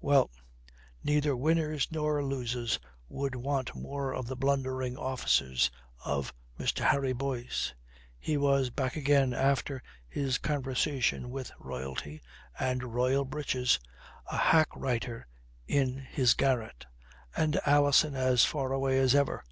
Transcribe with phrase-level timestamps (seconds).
[0.00, 0.28] Well!
[1.04, 5.70] Neither winners nor losers would want more of the blundering offices
[6.04, 6.84] of Mr.
[6.86, 7.74] Harry Boyce.
[8.18, 12.20] He was back again after his conversation with royalty
[12.58, 13.78] and royal breeches
[14.26, 15.28] a hack writer
[15.68, 16.86] in his garret.
[17.36, 19.44] And Alison as far away as ever.